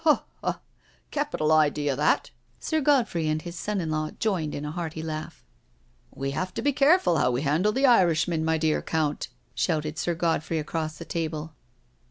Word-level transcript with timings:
"Ha, 0.03 0.23
ha 0.43 0.53
I 0.57 0.59
Capital 1.11 1.51
idea, 1.51 1.95
that 1.95 2.31
I" 2.33 2.33
Sir 2.59 2.81
Godfrey 2.81 3.27
and 3.27 3.39
his 3.39 3.55
son 3.55 3.79
in 3.79 3.91
law 3.91 4.09
joined 4.09 4.55
in 4.55 4.65
a 4.65 4.71
hearty 4.71 5.03
laugh." 5.03 5.45
We 6.11 6.31
have 6.31 6.55
to 6.55 6.63
be 6.63 6.73
careful 6.73 7.17
how 7.17 7.29
we 7.29 7.43
handle 7.43 7.71
the 7.71 7.85
Irishmen, 7.85 8.43
my 8.43 8.57
dear 8.57 8.81
Count,'* 8.81 9.27
shouted 9.53 9.99
Sir 9.99 10.15
Godfrey 10.15 10.57
actoss 10.57 10.97
the 10.97 11.05
table. 11.05 11.53